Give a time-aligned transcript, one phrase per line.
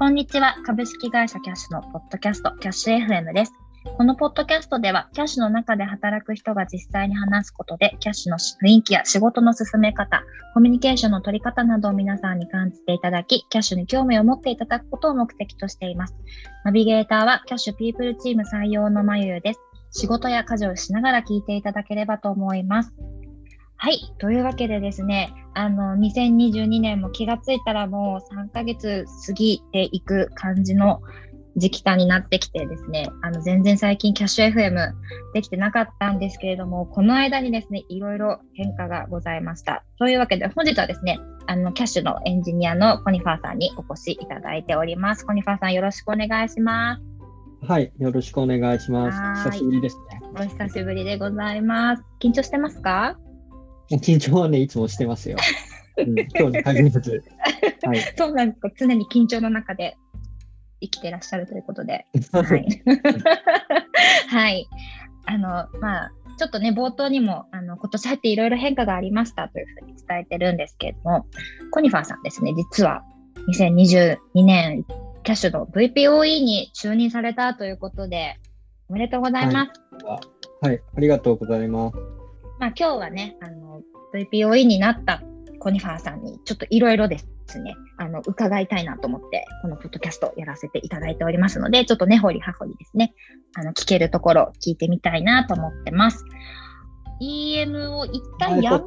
[0.00, 0.56] こんにちは。
[0.64, 3.52] 株式会社キャッシュのポッドキャスト、キャッシュ FM です。
[3.98, 10.22] このポッドキャストでは、キャッシュの中で働く人が実際に話すことで、キャッシュの雰囲気や仕事の進め方、
[10.54, 16.14] コミュニケーションの取り方などを皆さんに感じていただき、キャッシュに興味を持っていただくことを目的としています。
[16.64, 19.60] ナビゲーターは、キャッシュピープルチーム採用のまゆゆです。
[19.90, 22.94] 仕事や家事をしながら聞いていただければと思います。
[23.82, 24.14] はい。
[24.18, 31.00] というわけでですね、あの、2022年も気がついたらもう3ヶ月過ぎていく感じの
[31.56, 34.92] 時期感になってきてですね、あの、全然最近キャッシュ FM
[35.32, 39.82] できてなかったんですけれども、この間にですね、いろいろ変化がございました。
[39.98, 45.24] というわけで、本日はですね、あの、キャッシュのエンジニアのコニファーさんにお越しいただいております。
[45.24, 47.02] コニファーさん、よろしくお願いします。
[47.66, 49.10] はい、よろしくお願いしま
[49.42, 49.48] す。
[49.48, 50.20] 久しぶりですね。
[50.38, 52.02] お久しぶりでございます。
[52.20, 53.16] 緊張してますか？
[53.98, 55.36] 緊張はね、いつもしてますよ。
[55.98, 57.24] うん、今日に限らず。
[57.82, 58.70] はい、 そうなんですか。
[58.76, 59.96] 常に緊張の中で
[60.80, 62.06] 生きてらっしゃるということで。
[62.32, 62.82] はい。
[64.28, 64.68] はい。
[65.26, 71.26] あの、まあ、ちょっとね、冒頭にも、あの、今年入っていろいろ変化がありましたというふうに伝えてるんですけれども、
[71.70, 73.02] コニファーさんですね、実は
[73.48, 74.84] 2022年、
[75.22, 78.36] キャッシュの VPOE に就任されたということで、
[78.88, 80.04] おめでとうございます。
[80.04, 80.20] は
[80.62, 82.19] い、はい、ありがとうございます。
[82.60, 83.80] まあ、今日はね、あの、
[84.14, 85.22] VPOE になった
[85.58, 93.14] コニファーさんにちょっといろいろですね、あの、伺いたいなと思って、このポッドキャストやらせていただいておりますので、ちょっとね、ほりはほりですね、
[93.56, 96.22] あの、聞けるところ聞いてみたいなと思ってます。
[97.22, 98.78] EM を一旦やめ、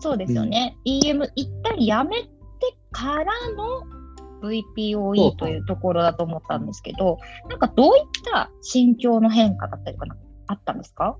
[0.00, 0.76] そうですよね。
[0.86, 2.28] うん、EM 一旦やめて
[2.90, 3.24] から
[3.54, 3.84] の
[4.42, 7.18] VPOE というところだと思ったんですけど、
[7.50, 8.02] なんかどういっ
[8.32, 11.16] た心境の変化だったりかな、あったんですか？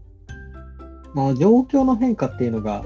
[1.14, 2.84] まあ、状況の変化っていうのが、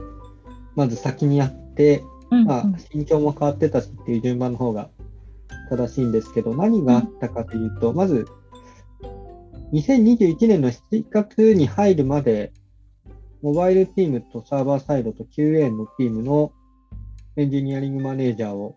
[0.74, 4.90] まず先にあって、うんうん、まあ、心境も変わってたしっていう順番の方が
[5.70, 8.26] 正しいんですけど、何があったかというと、まず、
[9.72, 12.52] 2021年の7月に入るまで、
[13.42, 16.52] モバイルチームとサーバーサイドと QA のチームの
[17.36, 18.76] エンジニアリングマネージャーを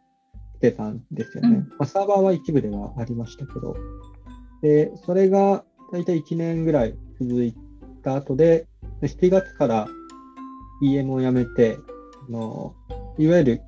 [0.56, 1.50] してたんですよね。
[1.50, 3.76] うん、まあ、サーバーは一部ではありましたけど。
[4.62, 7.56] で、それが大体1年ぐらい続い
[8.04, 8.68] た後で、
[9.02, 9.88] 7月から
[10.82, 11.78] EM を辞めて、
[12.28, 12.76] あの
[13.18, 13.62] いわゆる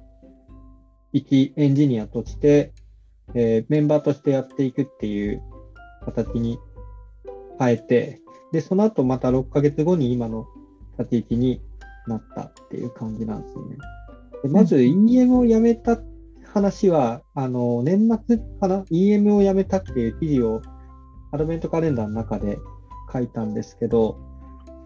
[1.14, 2.74] 一エンジニアとして、
[3.36, 5.42] えー、メンバーとしてやっていくっていう
[6.06, 6.60] 形に
[7.60, 10.48] 変えて、で、その後また6ヶ月後に今の
[10.98, 11.62] 立ち位置に
[12.08, 13.78] なったっていう感じなんですよね。
[14.44, 16.00] でまず EM を辞めた
[16.54, 20.62] 話は、あの、年末かな ?EM を辞めたっていう記事を
[21.32, 22.58] アドベントカレンダーの中で
[23.12, 24.18] 書いたんですけど、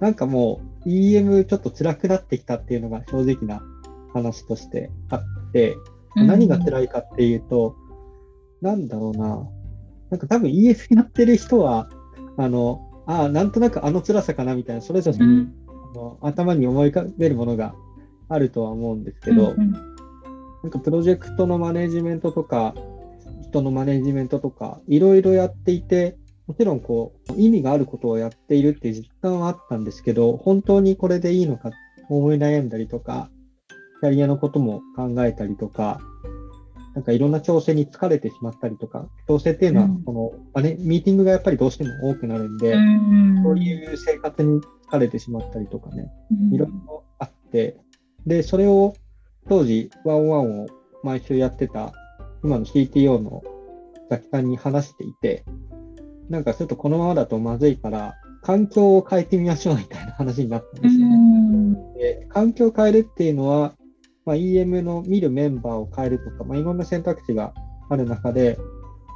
[0.03, 3.63] なんかもう EM ちょっと辛くなってきたっていうのが正直な
[4.13, 5.21] 話としてあっ
[5.53, 5.77] て、
[6.13, 7.77] 何が辛いかっていうと、
[8.61, 9.47] うん、なんだろうな、
[10.09, 11.87] なんか多分 EF やってる人は、
[12.35, 17.73] あの、ああ、なんとなくあの辛さかなみたいな、それぞれに、うん、あの頭に思い浮かべるものが
[18.27, 19.79] あるとは思うんですけど、うんうん、な
[20.67, 22.75] んかプロジェクトのマネジメントとか、
[23.47, 26.17] 人のマネジメントとか、いろいろやっていて、
[26.53, 31.71] もちろんこう、意味があることをやっているっていう実感はあったんですけど、本当にこれでいいのか
[32.09, 33.31] 思い悩んだりとか、
[34.01, 35.99] キャリアのことも考えたりとか、
[36.93, 46.11] なんかいろんな調整に疲れてしまったりとか、調整っていうのは、この、うん、ね、ミーティングがやっぱりどうしても多くなるんで、うん、そういう生活に疲れてしまったりとかね、
[46.51, 47.79] いろいろあって、
[48.27, 48.93] で、それを
[49.49, 50.67] 当時、ワンワンを
[51.01, 51.93] 毎週やってた、
[52.43, 53.41] 今の CTO の
[54.11, 55.43] ザキさんに話していて、
[56.29, 61.77] なんかちょっとこのままだとまずいから、環境を変えてみましょうみたいな話になったんですよね。
[61.97, 63.73] で環境を変えるっていうのは、
[64.25, 67.53] まあ、EM の見るメンバーを変えるとか、まあ、いろんな選択肢が
[67.89, 68.57] ある中で、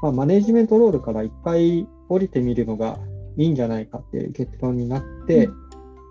[0.02, 3.00] まあ、マネジメントロールから一回降りてみるのが
[3.38, 5.56] いいんじゃないかっていう結論になって、うん、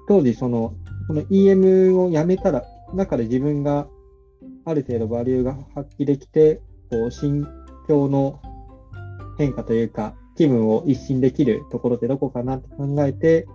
[0.08, 0.74] 当時その、
[1.08, 2.64] この EM をやめたら、
[2.94, 3.88] 中で自分が
[4.64, 6.60] ある程度バリューが発揮できて、
[6.90, 7.46] こう、心
[7.88, 8.40] 境の
[9.38, 13.46] 変化というか、気分を一新できるところってどこかなと考えて、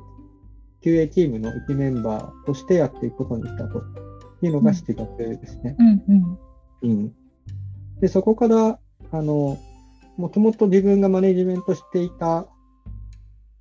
[0.83, 3.83] QA チームの1メンバーとしてやっていくことにしたと
[4.41, 5.75] いうのが7月ですね。
[5.79, 6.39] うんうん
[6.83, 7.13] うん、
[7.99, 8.79] でそこから、
[9.11, 9.57] あの、
[10.17, 12.47] もともと自分がマネジメントしていた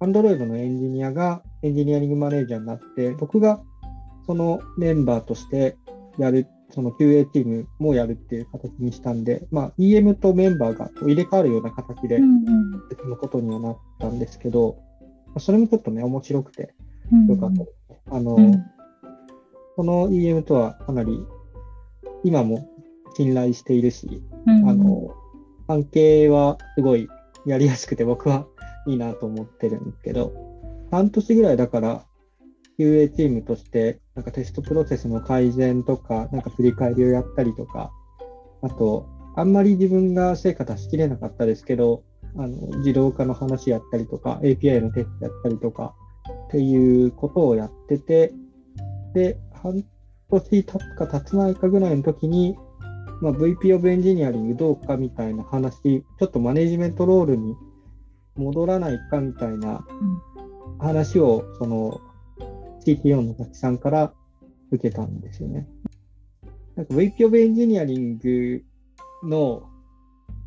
[0.00, 3.60] Android のエンジニアがエンジニアリングマネージャーになって、僕が
[4.26, 5.76] そのメンバーとして
[6.18, 12.20] やるその QA チームもやるっていう形にしたんで、まあ、EM とメンバーが入れ替わるような形で
[12.90, 14.78] 別のことにはなったんですけど、
[15.28, 16.74] うんうん、それもちょっとね、面白くて
[17.28, 18.64] よかったあの、うん、
[19.76, 21.18] この EM とはかなり
[22.24, 22.68] 今も
[23.16, 25.14] 信頼しているし、うん、あの
[25.66, 27.08] 関係はすごい
[27.46, 28.46] やりやすくて僕は
[28.86, 30.32] いいなと思ってるんですけど、
[30.90, 32.04] 半年ぐらいだから
[32.80, 37.92] QA チームとしてなんかテストプロセスの改善とか、なんか振り返りをやったりとか、
[38.62, 39.06] あと、
[39.36, 42.02] あんまり自分が成果出しきれなかったですけど、
[42.36, 45.94] あの自動化の話やったりとか、API のテストやったりとか
[46.48, 48.32] っていうことをやってて、
[49.14, 49.84] で、半
[50.30, 52.56] 年経つか経つないかぐらいの時に、
[53.20, 57.56] まあ、VP of Engineering どうかみたいな話、ちょっとマネジメントロールに
[58.36, 59.86] 戻らないかみたいな
[60.78, 62.00] 話を、その
[62.84, 64.12] CTO の滝さんから
[64.70, 65.66] 受けたんですよね。
[66.76, 68.62] なんか VP of Engineering
[69.24, 69.62] の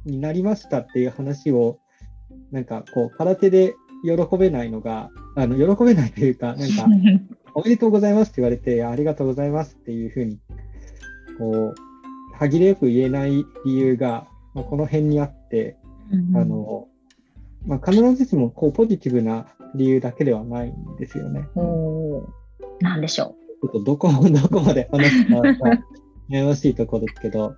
[0.06, 1.80] になりましたっていう話を、
[2.52, 6.88] なんかこう、空手で喜べないのが、あの喜べないというか、なんか、
[7.56, 10.40] おめでとうございますって言われて、ありがとうございますっていうふうに、
[11.38, 11.76] こう、
[12.34, 15.78] 歯切れよく言えない理由が、まあ、この辺にあって、
[16.36, 16.88] あの、
[17.66, 21.48] まあ、必ずしもこうポジティブな理由だけではないんですよね。
[21.56, 22.28] お
[22.82, 23.68] なんでしょう。
[23.68, 25.42] ちょっとどこどこまで話すか
[26.30, 27.56] 悩ましいところですけど、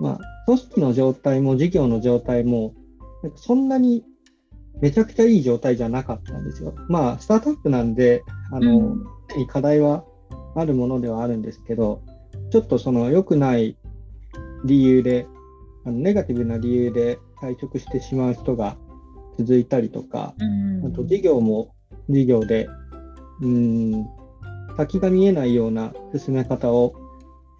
[0.00, 2.74] まあ、組織の状態も事業の状態も、
[3.36, 4.04] そんなに
[4.80, 6.74] めちゃくちゃいい状態じゃなかったんですよ。
[6.88, 8.22] まあ、スタートアップなんで、
[8.52, 10.04] あの、うん、課題は
[10.54, 12.02] あるものではあるんですけど、
[12.50, 13.76] ちょっとその良くない
[14.64, 15.26] 理由で、
[15.84, 18.76] あのネガティブな理由で退職してしまう人が
[19.38, 21.74] 続いたりとか、うん、あと事業も
[22.08, 22.68] 事業で、
[23.40, 24.06] うん、
[24.76, 26.94] 先が見えないような進め方を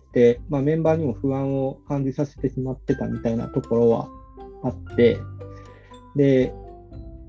[0.09, 4.09] して、まあ、メンバーにも不安を感じさせてしまってたみたいなところは
[4.65, 5.19] あって、
[6.17, 6.55] で、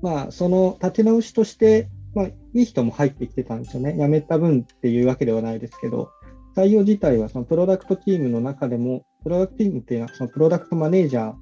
[0.02, 3.96] まあ、その立て直しとして、まあ、いい人も入ってきてたんですよね。
[3.96, 6.10] 辞めた分っていうわけではないですけど、
[6.56, 11.34] 採用自体はそのプロダクトチームの中でも、プロダクトチームっていうのはそのプロダクトマネージャー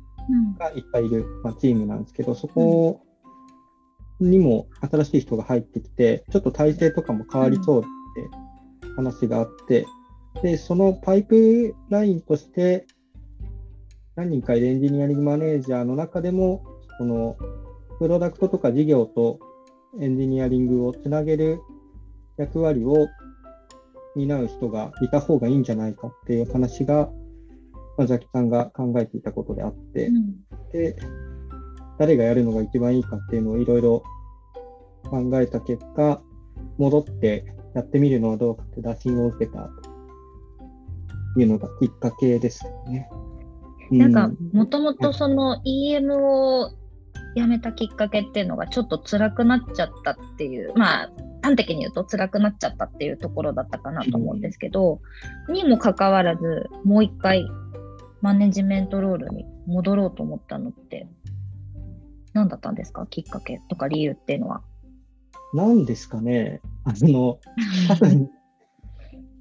[0.59, 3.03] がいっぱいいる、まあ、チームなんですけど、そこ
[4.21, 9.87] にも新しい人が入ってきて、ちょっと体制とかも変わりそうって話があって、
[10.43, 12.87] で、そのパイプラインとして、
[14.17, 16.65] 何人かいるエンジニアリングマネージャーの中でも、
[16.99, 17.37] この
[17.99, 19.39] プロダクトとか事業と
[20.01, 21.61] エンジニアリングをつなげる
[22.37, 23.09] 役割を
[24.17, 27.11] 担う人がいた方がいいんじゃないかっていう話が、
[27.99, 30.37] まあ、ザキさんが考えていたことであって、うん、
[30.73, 30.97] で、
[31.99, 34.05] 誰がやるのが一番いいかっていうのをいろいろ
[35.11, 36.23] 考えた結果、
[36.79, 39.69] 戻ってやってみるのはどうかって打診を受けた
[41.35, 43.11] というのがきっかけですね。
[43.91, 46.71] なんか、もともとその EM を
[47.35, 51.11] 辞めたきっかけっていうのがちょっと辛くなっちゃったっていう、まあ、
[51.43, 55.01] 端的に言うと辛くなっちゃったっていうところだったかなと思うんですけど、
[55.49, 57.47] にもかかわらず、もう一回
[58.21, 61.07] マネジメントロールに戻ろうと思ったのって、
[62.33, 63.07] 何だったんですか？
[63.07, 64.63] きっかけとか理由っていうのは。
[65.55, 66.61] 何ですかね？
[66.85, 67.39] あの、
[67.89, 68.31] 多分、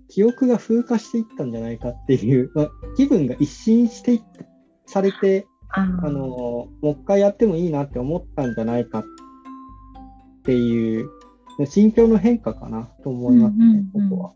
[0.09, 4.21] 記憶が風化していったんじゃないかっていう、まあ、気分が一新してい
[4.85, 9.03] されて、あのもう一回やってもいいなって思ったんじゃないかっ
[10.43, 11.09] ていう
[11.65, 14.33] 心境の変化かなと思いますね、ここは。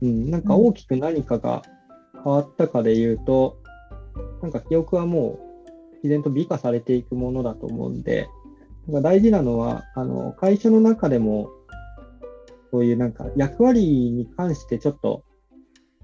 [0.00, 1.60] うん、なんか大きく何かが
[2.14, 3.59] 変わったかで言うと、
[4.42, 8.28] なんか記憶はもう自然と美化されていくものだと思うんで、
[8.86, 11.50] なんか大事なのは、あの会社の中でも、
[12.70, 15.24] そういうなんか役割に関してちょっと、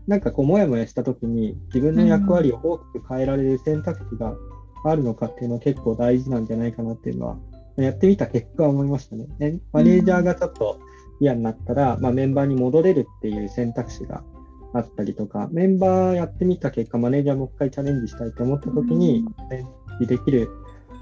[0.06, 4.36] なんかこう、もやもやしたときに、自分の役割を大きく変えられる選択肢が
[4.84, 7.38] あるのかっていうのは結構大事なんじゃないかなっていうのは
[7.76, 9.26] やってみた結果は思いましたね。
[9.72, 10.78] マネージャーがちょっと
[11.20, 14.22] 嫌になったら、まあ、メンバーに戻れるっていう選択肢が
[14.76, 19.66] あったりとか、メンバーやってみた結果、マネージャーもう一回チャレンジしたいと思った時に、チャレン
[20.00, 20.50] ジできる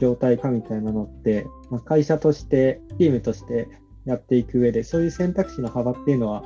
[0.00, 3.68] 状態かみたいなのって、まあ、会社として、チームとして
[4.04, 6.44] やっていく上で、そういう選択肢の幅っていうのは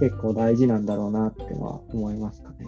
[0.00, 2.66] 結構大事なんだろうなってのは思いますかね。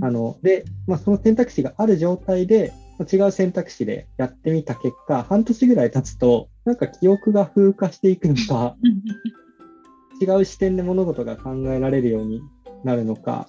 [0.00, 2.72] あので、まあ、その選択肢がある状態で、
[3.12, 8.76] 違う選択肢でやってみた結果、半年ぐらい経つと、なんか記憶が風化していくのか、
[10.22, 12.40] 違う視点で物事が考えられるように
[12.84, 13.48] なるのか、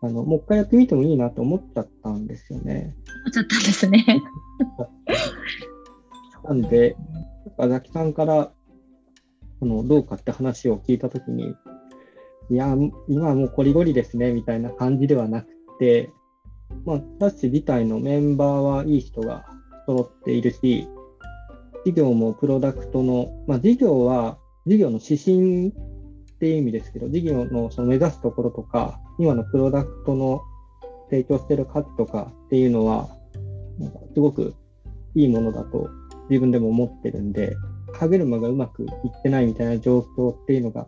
[0.00, 2.94] あのもう一回やってみてもいいなと思っちゃったんですよね。
[3.24, 4.04] 思っちゃったんですね。
[6.44, 6.96] なんで、
[7.58, 8.52] ザキさんから
[9.60, 11.54] あのどうかって話を聞いたときに、
[12.50, 12.76] いや、
[13.08, 15.48] 今はもうこりごりですねみたいな感じではなく
[15.78, 16.10] て、
[16.84, 19.46] まあ、タッチ自体のメンバーはいい人が
[19.86, 20.86] 揃っているし、
[21.84, 25.72] 事業もプロダクトの、まあ、事業は事業の指針
[26.38, 30.40] っていう意味ですけど、事業のその目指すところとか、今のプロダクトの
[31.10, 33.08] 提供している価値とかっていうのは、
[33.80, 34.54] なんかすごく
[35.16, 35.90] いいものだと
[36.30, 37.56] 自分でも思ってるんで、
[37.92, 40.86] 歯車がうまくいってないみたいな状況っていうのが、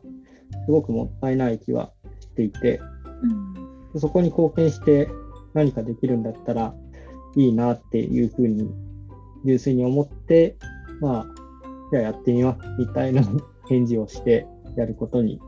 [0.66, 1.90] すごくもったいない気は
[2.20, 2.80] していて、
[3.92, 5.08] うん、そこに貢献して
[5.52, 6.74] 何かできるんだったら
[7.34, 8.70] いいなっていうふうに、
[9.44, 10.56] 純粋に思って、
[11.00, 11.26] まあ、
[11.90, 13.22] じゃあやってみますみたいな
[13.68, 14.46] 返事をして
[14.76, 15.40] やることに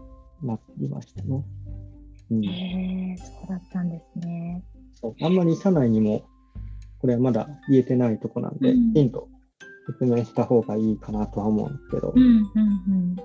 [0.43, 1.45] なりましたね。
[2.31, 4.62] うん、へえ、そうだったんですね。
[4.95, 6.25] そうあんまり社内にも、
[7.00, 9.29] これはまだ言えてないとこなんで、ヒント
[9.87, 12.12] 説明した方がいいかなとは思うんですけど。
[12.14, 13.17] うんうんうん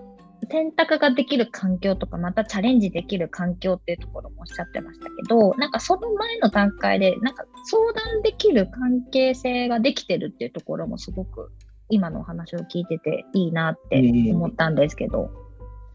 [0.49, 11.51] 選択ができる環境とか、またチャレンジできる環境っていうところもおっしゃってましたけど、なんかその前の段階で、なんか相談できる関係性ができてるっていうところもすごく
[11.89, 13.99] 今のお話を聞いてていいなって
[14.33, 15.29] 思ったんですけど、うん、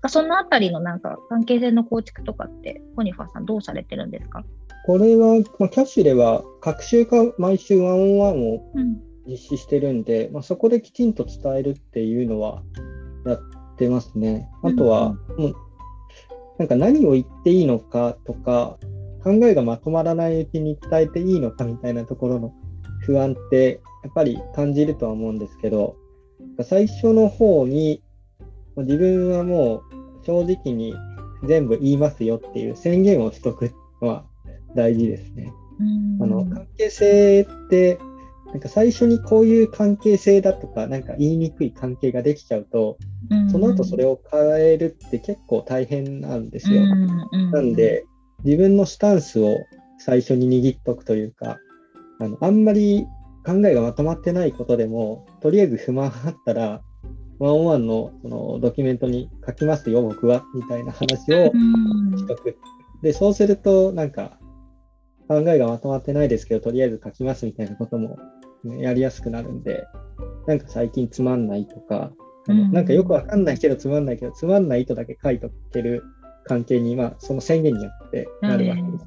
[0.09, 4.45] そのあたりのなんか関係性の構築とかって、コニファーさんどうされてるんですか？
[4.85, 8.63] これは、まあ、キャッシュでは、各週か毎週ワンオンワンを
[9.27, 12.63] 実施してるんで、うん、まあ、そこできちんと伝えるっていうのは
[13.25, 13.39] やっ
[13.77, 14.49] てますね。
[14.65, 15.55] あとは、うん、
[16.59, 18.79] なんか何を言っていいのかとか、
[19.23, 22.53] 考えがまとまらないうちに伝えていいのかみたいなところの
[23.03, 25.95] 不安ってやっぱり感じるとは思うんですけど、
[26.65, 28.03] 最初の方に
[28.77, 29.83] 自分はも
[30.23, 30.95] う正直に
[31.45, 34.25] 全部言いますよっていう宣言をしとくのは
[34.75, 35.53] 大事ですね。
[36.21, 37.99] あの関係性って
[38.53, 42.99] なんか最初にこういう関係性だとか、なんか言いにくい関係ができちゃうと、
[43.51, 46.83] その後それを変えるって結構大変なんですよ。
[47.51, 48.05] なんで、
[48.45, 49.57] 自分のスタンスを
[49.99, 51.59] 最初に握っとくというか、
[52.21, 53.07] あのあんまり
[53.47, 56.83] 考えがまとまってないことでも、とりあえず不満あったら、
[57.43, 61.47] ワンオンワンのそのドキュメントに書きますよ、僕は、みたいな話を
[62.17, 62.57] しとく。
[63.03, 64.39] で、そうすると、なんか、
[65.27, 68.17] 考えがまとまってないですけど、とりあえず書きますみたいなことも、
[68.63, 69.89] ね、やりやすくなるんで、
[70.47, 72.13] なんか最近つまんないとか、
[72.47, 76.05] うん、なんかよくわかんないけどつまんないけど、つまんないとだけ書いとける
[76.45, 79.07] 関係に、まあ、その宣言によってなるわけです。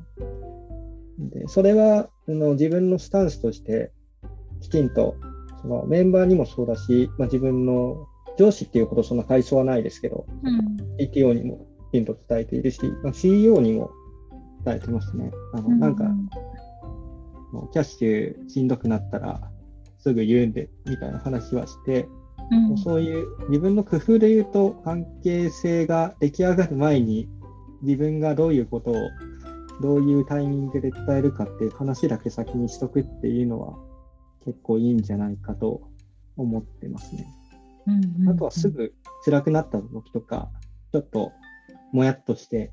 [1.19, 3.91] うん、でそれはあの自分のスタンスとして、
[4.59, 5.15] きちんと
[5.61, 13.91] そのメンバーにもそうだし、まあ、自分の上司っていうほどそんな階層はないですけど、うん、CTO にもきちんと伝えているし、まあ、CEO にも
[14.65, 15.31] 伝えてますね。
[15.53, 16.03] あの、なんか、
[17.51, 19.49] もうキャッシュしんどくなったら
[19.99, 22.07] すぐ言うんでみたいな話はして、
[22.51, 27.29] うん、もうそういう自分の工夫で言うと関係性が出来上がる前に
[27.81, 28.95] 自分がどういうことを
[29.81, 33.77] どういうタイミングで伝えるかっていう話だけ先にしとくっていうのは
[34.43, 35.81] 結構いいんじゃないかと
[36.37, 37.25] 思ってますね。
[37.87, 40.49] うん、あとはすぐ辛くなった時とか、
[40.91, 41.31] ちょっと
[41.91, 42.71] もやっとして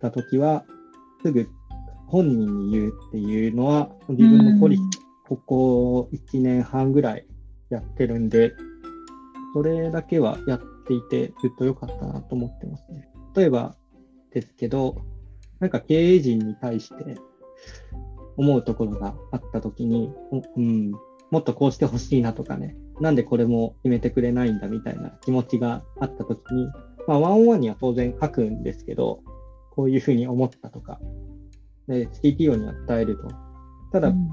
[0.00, 0.64] た時は、
[1.24, 1.48] すぐ
[2.06, 4.86] 本人に言うっていうのは、自分のポリシー、
[5.28, 7.26] ここ1年半ぐらい
[7.70, 8.52] やってるんで、
[9.54, 13.08] それだけはやっていて、ずっと良かったなと思ってますね。
[13.34, 13.76] 例えば
[14.32, 14.96] ですけど、
[15.60, 17.16] なんか経営陣に対して
[18.36, 20.12] 思うところがあったときに、
[20.56, 20.92] うん、
[21.30, 26.68] もっとこうしてほしいなとかね、なんでこれも決めてくれないんだみたいな気持ちがあったときに、
[27.08, 29.20] まあ、ワンオンワンには当然書くんですけど、
[29.72, 31.00] こういうふうに思ったとか、
[31.88, 33.28] で、PTO には伝えると。
[33.90, 34.30] ただ、うん、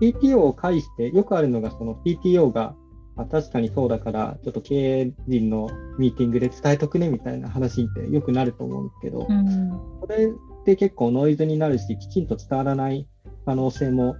[0.00, 2.74] PTO を介して、よくあるのが、その PTO が、
[3.16, 13.06] あ、確かにそうだから、ちょっと経営陣のミーティングで伝えとくねみたいな話ってよくなると思うんですけど、うん、これって結構ノイズになるし、きちんと伝わらない
[13.46, 14.16] 可能性も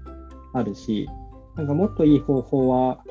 [0.53, 1.09] あるし、
[1.57, 3.03] なんかもっといい方法は、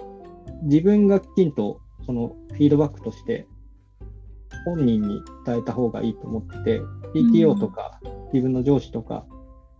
[0.64, 3.48] 自分がきちんとそのフィードバックとして
[4.66, 6.82] 本人に伝えた方がいいと思ってて、
[7.14, 8.00] PTO とか
[8.34, 9.26] 自分の上司とか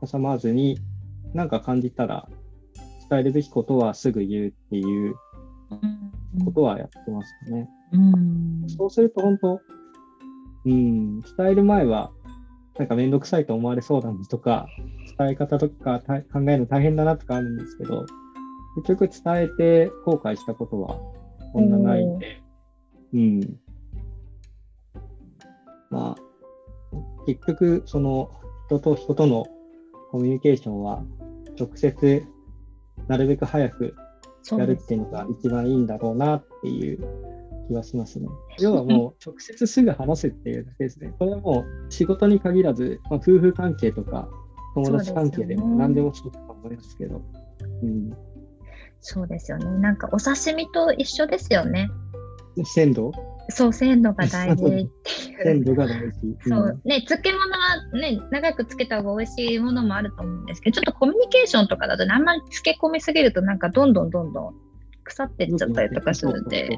[0.02, 0.80] 挟まずに、
[1.34, 2.28] なんか感じたら
[3.10, 5.16] 伝えるべきことはすぐ言うっていう
[6.46, 7.70] ことはやってますよね。
[7.92, 9.62] うん、そうすると本当、
[10.66, 12.12] うん、伝える前は
[12.78, 14.68] なんかめんどくさいと思われそうなんですとか、
[15.18, 18.06] 伝え方とか考えるの大変だなとかあるんですけど、
[18.76, 21.00] 結局伝えて後悔したことは
[21.54, 22.42] こんなないんで、
[23.14, 23.60] うん。
[25.90, 26.96] まあ、
[27.26, 28.32] 結局、その
[28.68, 29.48] 人と人との
[30.12, 31.04] コミュニケーションは
[31.60, 32.24] 直接
[33.08, 33.96] なるべく早く
[34.52, 37.00] やるっていうのが一番いいんだろうなっていう
[37.68, 38.28] 気はしますね。
[38.60, 41.14] 要はもう直接すぐ話すっていうだけですね。
[41.18, 44.30] これはもう仕事に限らず、まあ、夫婦関係とか
[44.76, 47.22] 友達関係でも何でもそうと思いますけど。
[47.82, 48.14] うん、
[49.02, 49.66] そうですよね。
[49.80, 51.90] なんかお刺身と一緒ですよね。
[52.66, 53.12] 鮮度？
[53.50, 54.92] そう、鮮度が大事っていう。
[55.44, 56.38] 鮮度が大事。
[56.48, 56.82] そう。
[56.86, 64.54] ね、漬物はね、長く漬けた方が美味しいものもあると思うんですけど、ちょっとコミュニケーションとかだと、ね、あんまり漬け込みすぎると、なんかどんどんどんどん
[65.04, 66.78] 腐ってっちゃったりとかするんで、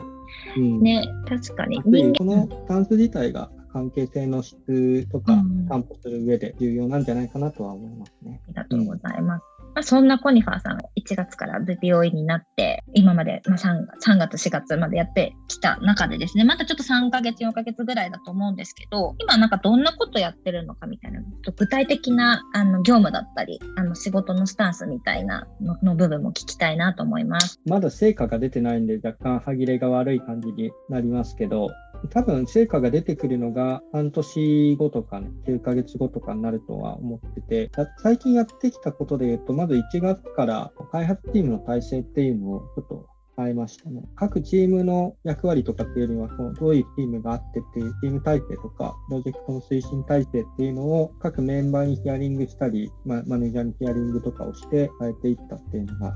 [0.57, 1.81] ね、確かに。
[1.85, 5.33] 人間このタンス自体が関係性の質とか
[5.67, 8.41] 担保する上で重要なんじゃないかなとは思いますね。
[8.45, 9.43] ありがとうございます。
[9.73, 21.21] まあ、そんなコニファーさんが1月から VPO になって、今まで、まあ3、3月、4月までやってきた中でですね、またちょっと3ヶ月、4ヶ月ぐらいだと思うんですけど、今なんかどんなことやってるのかみたいな、
[21.55, 27.59] 具体的なあの業務だったり、あの仕事のスタンスみたいなのの部分も聞きたいなと思います。
[27.65, 31.69] まだ成果が出てないんで、若干歯切れが悪い感じになりますけど、
[32.09, 44.03] 多分成果が出てくるのが半年後とかね、9ヶ月後とかになるとは思ってて、最近やってきたことで言うと、まず1月から開発チームの体制っていうのをちょっと変えましたね。
[44.15, 56.13] 各チームの役割とかっていうよりは、そのどういうチームがあってっていうチーム体制とか、プロジェクトの推進体制っていうのを各メンバーにヒアリングしたり、まマネージャーにヒアリングとかをして変えていったっていうのがあ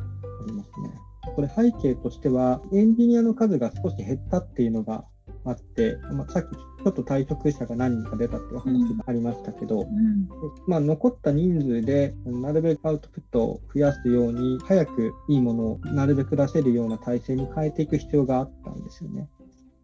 [0.47, 1.05] りますね。
[1.35, 5.05] これ背景としては、エンジニアの数が少し減ったっていうのが
[5.45, 10.27] あって、まあ、さっきちょっと退職者が何人か出たっていう話がありましたけど、うん、
[10.67, 19.27] まあ、残った人数でなるべくアウトプットを増やすように早くいいものをなるべく出せるような体制に変えていく必要があったんですよね。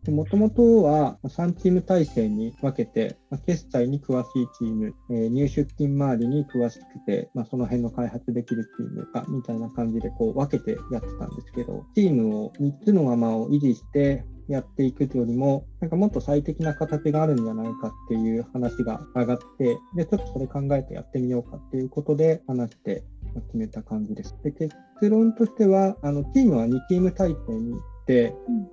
[0.08, 23.04] もともとは3チーム体制に分けて、決済に詳しいチーム、入出金周りに詳しくて、ま、その辺の開発できるチームかみたいな感じでこう分けてやってたんですけど、チームを3つのままを維持してやっていくというよりも、なんかもっと最適な形があるんじゃないかっていう話が上がって、で、ちょっとそれ考えてやってみようかっていうことで話して
[23.48, 24.36] 決めた感じです。
[24.44, 27.76] で、結論としては、あの、チームは2チーム体制に、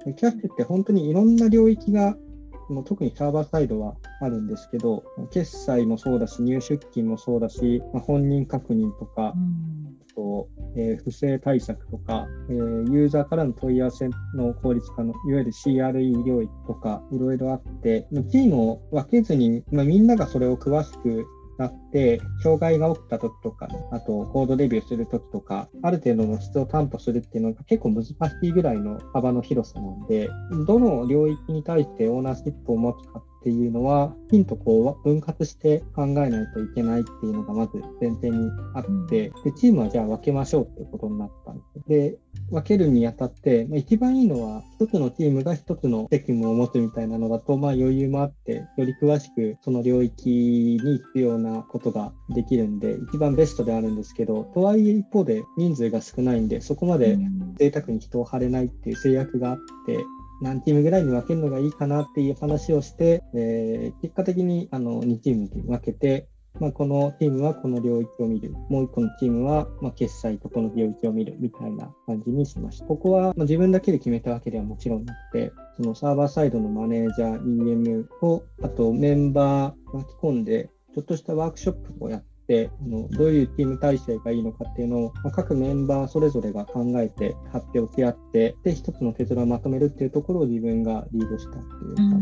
[0.06, 2.16] うん、キャッシュって本当にいろんな領域が
[2.68, 21.26] もう特にサーバーサイドはあるんですけど、決済もそうだし、入出金もそうだし、まあ、本人確認とか、うん、とえー、不正対策とか、えー、ユーザーからの問い合わせの効率化の、いわゆる CRE 領域とか、いろいろあって、チームを分けずに、まあ、みんながそれを詳しく
[21.59, 30.29] なって、障害が起きた時とか、あとコードレビューする時とか、ある程度の質を担保するっていうのが結構難しいぐらいの幅の広さなんで、
[30.66, 41.88] どの領域に対してオーナーシップを持つかっていうのは、きちんとこう分割して考えないといけないっていうのがまず前提にあって、でチームはじゃあ分けましょうっていうことになったんです。
[41.88, 42.18] で、
[42.50, 57.18] 分けるにあたって、まあ、一番いいのは、一つのチームが一つの責務を持つみたいなのだと、まあ余裕もあって、より詳しくその領域に必要なことができるんで、一番ベストであるんですけど、とはいえ一方で人数が少ないんで、そこまで
[57.56, 59.56] 贅沢に人を張れないっていう制約があっ
[59.87, 59.98] て、
[60.40, 66.29] 何チームぐらいに分けるのがいいかなっていう話をして、えー、結果的にあの2チームに分けて、
[66.61, 72.87] まあ、このチームはこの領域を見る、もう1個のチームはま決済とこの領域を見るみたいな感じにしました。
[72.87, 92.20] ここはま自分だけで決めたわけではもちろんなくて、そのサーバーサイドのマネージャー、EM と、あとメンバー巻き込んで、ちょっとしたワークショップをやっ、あのどういうチーム体制がいいのかっていうのを、まあ、各メンバーそれぞれが考えて発表し合って、で、一つの結論をまとめるっていうところを自分がリードしたっていう感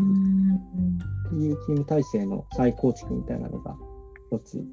[1.29, 3.77] じっていうチーム体制の再構築みたいなのが
[4.33, 4.65] 一つ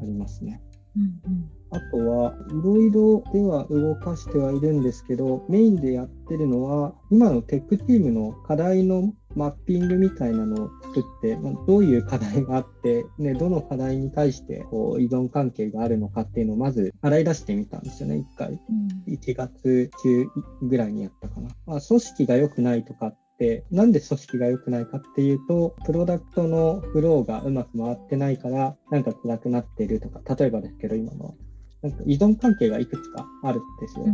[0.00, 0.62] ありますね。
[0.96, 18.50] うんうんあとは、いろいろでは動かしてはいるんですけど、メインでやってるのは、今のテックチームの課題のマッピングみたいなのを作って、まあ、どういう課題があって、ね、どの課題に対してこう依存関係があるのかっていうのをまず洗い出してみたんですよね、一回。
[19.06, 20.26] うん、1月中
[20.62, 21.48] ぐらいにやったかな。
[21.66, 23.18] まあ、組織が良くないとかっ
[23.70, 31.34] なんで組織が良くないかっていうと、プロダクトのフローがうまく回ってないから、なんか辛くなってるとか、例えばですけど、今の
[31.82, 34.06] なんか依存関係がいくつかあるんですよ。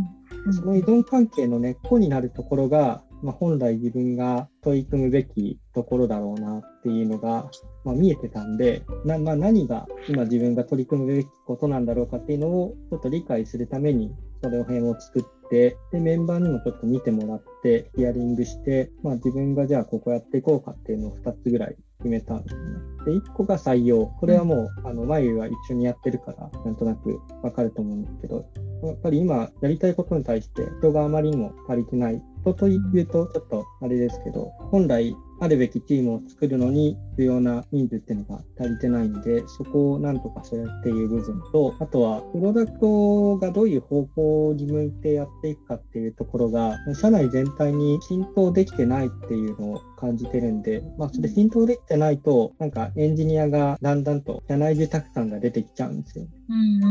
[0.47, 7.51] うん、その依存関係の根っこになるところが、まあ、本来自分が取り組むべきところだろうなっていうのが、
[7.85, 22.63] まあ、見えてたんで、なまあ、何が今自分が取り組むべきことなんだろうかっていうのをちょっと理解するために、それを辺を作って、で、メンバーにもちょっと見てもらって、ヒアリングして、まあ、自分がじゃあここやっていこうかっていうのを2つぐらい決めたんですね。
[23.05, 24.07] で、1個が採用。
[24.07, 28.47] これはもう、あの、眉は一緒にやってるから、なんとなくわかると思うんですけど、
[28.83, 32.23] やっぱり今やりたいことに対して人があまりにも足りてない。
[32.43, 56.27] 人というとちょっとあれですけど、本来あるべきチームを作るのに必要な人数っていうのが足りてないんで、そこをなんとかするっていう部分と、あとは、プロダクトがどういう方向に向いてやっていくかっていうところが、社内全体に浸透できてないっていうのを感じてるんで、まあ、それ浸透できてないと、なんかエンジニアがだんだんと社内受託感が出てきちゃうんですよ。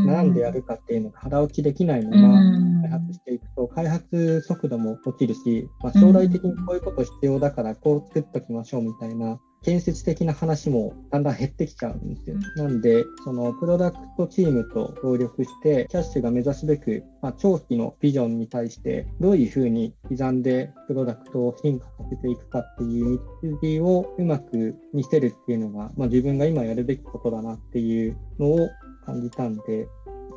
[0.06, 12.36] なんでやるかっていうのが腹落ちできないまま開発していくと、開発速度も落ちるし、まあ、将来的にこういうこと必要だからこう作っときましょうみたいな建設的な話もだんだん減ってきちゃうんですよ。
[12.56, 28.68] なんで、そのプロダクトチームと協力して、キャッシュが目指すべく、まあ、長期のビジョンに対して、どういうふうに刻んでプロダクトを進化させていくかっていう道筋をうまく見せるっていうのが、まあ、自分が今やるべきことだなっていうのを
[29.10, 29.88] 感じたんで、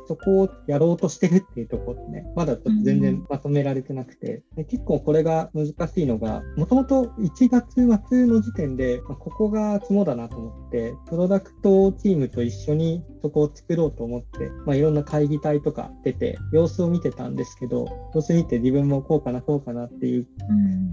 [0.06, 7.74] そこをやろうとしてるっていうところね、まだちょっと全然まとめられてなくて、で結構これが難しいのが、もともと1月
[8.08, 20.26] 末の時点で、まあ、ここが肝だなと思って、プロダクトチームと一緒にそこを作ろうと思って、まあ、いろんな会議体とか出て、様子を見てたんですけど、様子見て自分もこうかな、こうかなっていう、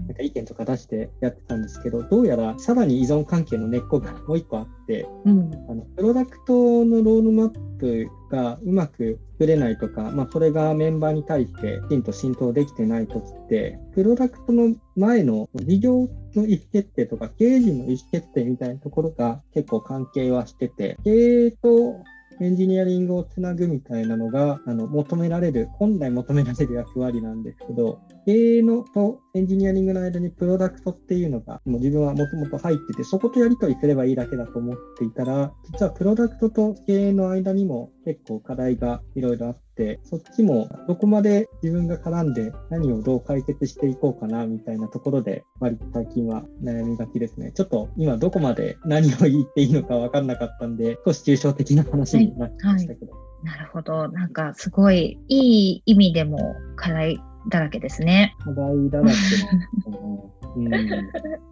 [0.06, 4.81] なんか意見とか出してやってたんですけど、どうやらさらに依存関係の根っこがもう一個あって、
[5.24, 21.10] うん、あのプロダクトのロードマップがうまく作れないとか、まあ、それがメンバーに対してきちんと浸透できてない時って、プロダクトの前の事業の意思決定とか経営陣の意思決定みたいなところが結構関係はしてて、経
[21.46, 21.96] 営と
[22.42, 39.71] エンジニアリングをつなぐみたいなのがあの求められる、本来求められる役割なんですけど、経営のとエンジニアリングの間にプロダクトっていうのが、もう自分はもともと入ってて、そことやり取りすればいいだけだと思っていたら、実はプロダクトと経営の間にも結構課題がいろいろあって、
[40.04, 47.52] そっちもどこまで自分が絡んで何をどう解決していこうかなみたいなところで、割と最近は悩みがちですね。
[47.52, 53.12] ちょっと今どこまで何を言っていいのか分かんなかったんで、少し抽象的な話になってましたけど。
[53.12, 54.08] はいはい、なるほど。
[54.08, 56.38] なんかすごいいい意味でも
[56.76, 58.36] 課題だらけですね。
[58.44, 59.12] 課題だらけ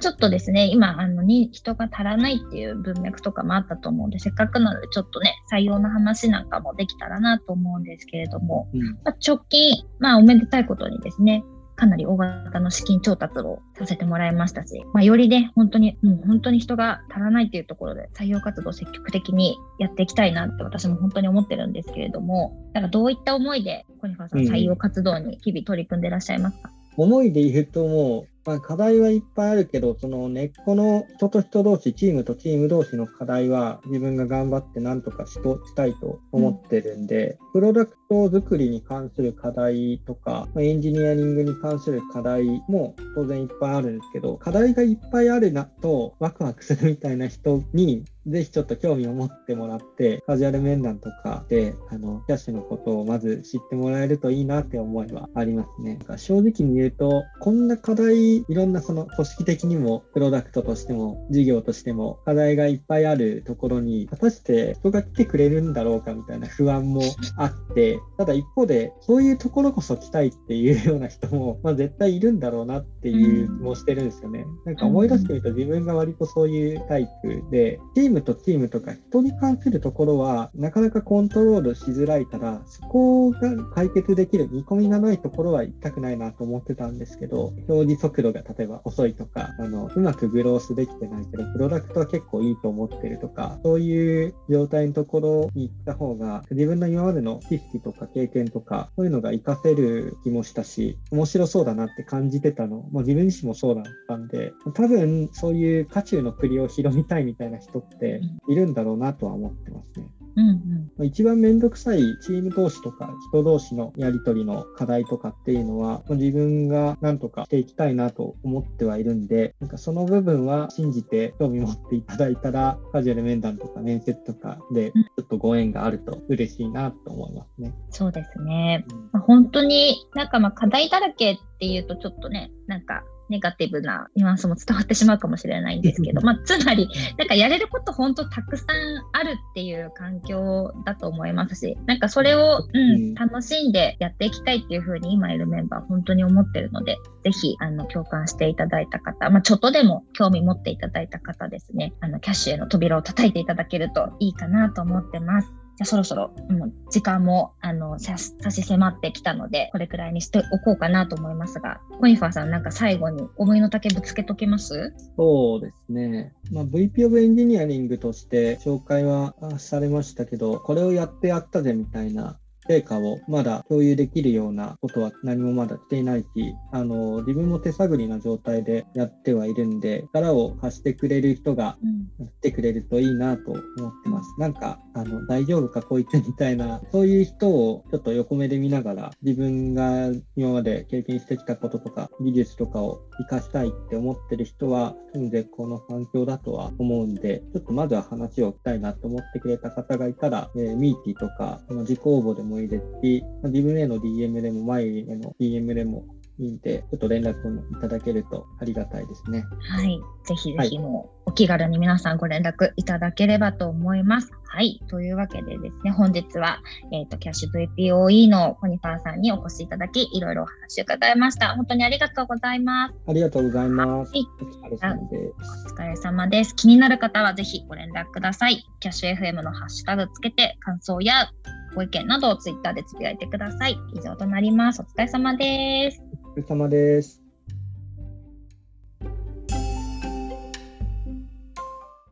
[0.00, 11.44] ちょっとですね、今、あのに人が足らないっていう文脈とかもあったと思うんで、せっかくなので、ちょっとね、採用の話なんかもできたらなと思うんですけれども、うん、まあ、直近、まあ、おめでたいことにですね、
[11.76, 55.98] かなり大型の資金調達をさせてもらいましたし、まあ、よりね、本当に、もう本当に人が足らないっていうところで採用活動を積極的にやっていきたいなって私も本当に思ってるんですけれども、だからどういった思いで小西川さん採用活動に日々取り組んでいらっしゃいますか、うん、思いで言うともまあ、課題はいっぱいあるけど、その根っこの人と人同士、チームとチーム同士の課題は自分が頑張ってなんとかしとしたいと思ってるんで、うん、プロダクト作りに関する課題とか、エンジニアリングに関する課題も当然いっぱいあるんですけど、課題がいっぱいあるなとワクワクするみたいな人にぜひちょっと興味を持ってもらって、カジュアル面談とかで、あの、キャッシュのことをまず知ってもらえるといいなって思いはありますね。
[56.16, 67.02] 正直に言うと、こんな課題、いろんなその組織的にも、プロダクトとしても、事業としても、課題がいっぱいあるところに、果たして人が来てくれるんだろうかみたいな不安も
[67.36, 74.44] あって、ただ一方で、そういうところこそ来たいっていうような人も、まあ絶対いるんだろうなっていう気もしてるんですよね。
[74.64, 110.06] なんか思い出してみると自分が割とそういうタイプで、チームムとチームとか人に関するところはなかなかコントロールしづらいから、そこが解決できる見込みがないところは行きたくないなと思ってたんですけど、表示速度が例えば遅いとか、あの、うまくグロースできてないけど、プロダクトは結構いいと思ってるとか、そういう状態のところに行った方が、自分の今までの知識とか経験とか、そういうのが活かせる気もしたし、面白そうだなって感じてたの、もう自分自身もそうだったんで、多分そういう渦中の栗を拾いたいみたいな人ってているんだろうなとは思ってますね。
[110.36, 127.68] うんうん、一番めんどくさいチーム同士とか人同士のやり取りの課題とかっていうのは自分が何とかしていきたいなと思ってはいるんでなんかその部分は信じて興味持っていただいたらカジュアル面談とか面接とかでちょっとご縁があると嬉しいなと思いますね。
[127.68, 138.66] うん、そうですね、うん、本当になんかまあ課題だらけっていうとちょっとねなんかネガティブなニュアンスも伝わってしまうかもしれないんですけど、まあ、つまり、なんかやれること本当たくさん
[139.12, 155.65] あるっていう環境だと思いますし、なんかそれを、うん、楽しんでやっていきたいっていうふうに今いるメンバー本当に思ってるので、ぜひ、あの、共感していただいた方、まあ、ちょっとでも興味持っていただいた方ですね、あの、キャッシュへの扉を叩いていただけるといいかなと思ってます。
[155.76, 164.94] じゃあそろそろ、もう時間もあの差し迫ってきたので、これくらいにしておこうかなと思いますが、コニファーさん、なんか最後に思いの丈ぶつけとけます？
[165.16, 166.32] そうですね。
[166.50, 176.26] まあ、VP of エンジニアリングとして紹介はあされましたけど、これをやってやったぜみたいな成果をまだ共有できるようなことは何もまだしていないし、
[176.72, 182.06] あの、自分も手探りな状態でやってはいるんで、力を貸してくれる人がうん。
[182.18, 183.62] やってくれるといいなと思っ
[184.02, 184.34] てます。
[184.38, 206.06] なんか、あの、大丈夫かこいつみたいな、そういう人をちょっと横目で見ながら、自分が今まで経験してきたこととか、技術とかを活かしたいって思ってる人は、多分絶好の環境だとは思うんで、ちょっとまずは話をしたいなと思ってくれた方がいたら、えーミーティーとか、自己応募でもいいですし、まあ自分への DM でも、前への DM でも
[206.38, 209.44] いいんで、ちょっと連絡をいただけるとありがたいですね。
[209.60, 210.00] はい。
[210.26, 214.30] ぜひぜひもうお気軽に皆さんご連絡いただければと思います。
[214.44, 214.80] はい。
[214.88, 216.60] というわけでですね、本日は、
[216.92, 221.54] えっ、と、キャッシュ VPOE のコニファーさんにお越しいただき、いろいろお話を伺いました。
[221.56, 222.94] 本当にありがとうございます。
[223.08, 224.12] ありがとうございます。
[224.12, 225.66] はいお疲れ様です。
[225.66, 226.54] お疲れ様です。
[226.54, 228.64] 気になる方はぜひご連絡ください。
[228.78, 231.30] キャッシュ FM のハッシュタグつけて感想や
[231.74, 233.76] ご意見などをツイッターでつぶやいてください。
[233.94, 234.80] 以上となります。
[234.80, 236.00] お疲れ様です。
[236.34, 237.25] お疲れ様です。